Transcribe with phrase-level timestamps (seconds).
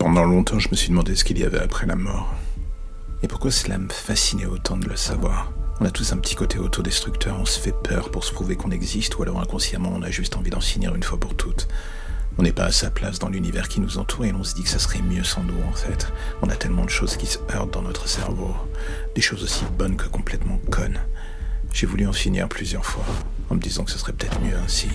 [0.00, 2.32] Pendant longtemps, je me suis demandé ce qu'il y avait après la mort.
[3.22, 5.52] Et pourquoi cela me fascinait autant de le savoir?
[5.78, 8.70] On a tous un petit côté autodestructeur, on se fait peur pour se prouver qu'on
[8.70, 11.68] existe, ou alors inconsciemment on a juste envie d'en finir une fois pour toutes.
[12.38, 14.62] On n'est pas à sa place dans l'univers qui nous entoure et on se dit
[14.62, 16.10] que ça serait mieux sans nous en fait.
[16.40, 18.54] On a tellement de choses qui se heurtent dans notre cerveau,
[19.14, 21.00] des choses aussi bonnes que complètement connes.
[21.74, 23.04] J'ai voulu en finir plusieurs fois,
[23.50, 24.88] en me disant que ce serait peut-être mieux ainsi.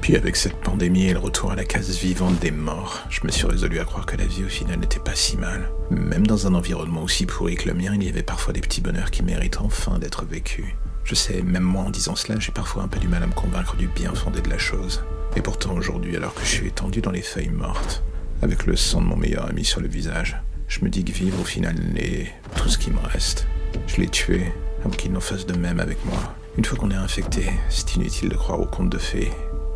[0.00, 3.30] Puis avec cette pandémie et le retour à la case vivante des morts, je me
[3.30, 5.70] suis résolu à croire que la vie au final n'était pas si mal.
[5.90, 8.80] Même dans un environnement aussi pourri que le mien, il y avait parfois des petits
[8.80, 10.74] bonheurs qui méritent enfin d'être vécus.
[11.04, 13.32] Je sais, même moi en disant cela, j'ai parfois un peu du mal à me
[13.32, 15.02] convaincre du bien fondé de la chose.
[15.36, 18.02] Et pourtant aujourd'hui, alors que je suis étendu dans les feuilles mortes,
[18.42, 21.40] avec le sang de mon meilleur ami sur le visage, je me dis que vivre
[21.40, 23.46] au final n'est tout ce qui me reste.
[23.86, 26.34] Je l'ai tué, avant qu'il n'en fasse de même avec moi.
[26.56, 29.30] Une fois qu'on est infecté, c'est inutile de croire aux contes de fées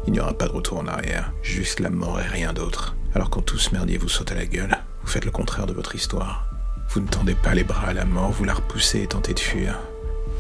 [0.06, 2.94] il n'y aura pas de retour en arrière, juste la mort et rien d'autre.
[3.14, 5.72] Alors quand tout ce merdier vous saute à la gueule, vous faites le contraire de
[5.72, 6.46] votre histoire.
[6.90, 9.40] Vous ne tendez pas les bras à la mort, vous la repoussez et tentez de
[9.40, 9.78] fuir.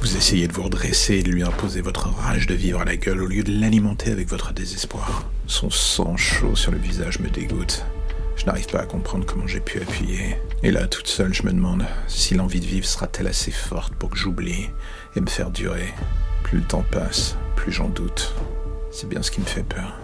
[0.00, 2.96] Vous essayez de vous redresser et de lui imposer votre rage de vivre à la
[2.96, 5.24] gueule au lieu de l'alimenter avec votre désespoir.
[5.46, 7.84] Son sang chaud sur le visage me dégoûte.
[8.36, 10.36] Je n'arrive pas à comprendre comment j'ai pu appuyer.
[10.62, 14.10] Et là, toute seule, je me demande si l'envie de vivre sera-t-elle assez forte pour
[14.10, 14.68] que j'oublie
[15.16, 15.94] et me faire durer.
[16.42, 18.34] Plus le temps passe, plus j'en doute.
[18.96, 19.98] C'est bien ce qui me fait peur.